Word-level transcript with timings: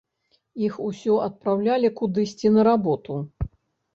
Іх 0.67 0.77
усё 0.89 1.17
адпраўлялі 1.25 1.91
кудысьці 1.99 2.51
на 2.55 2.61
работу. 2.71 3.21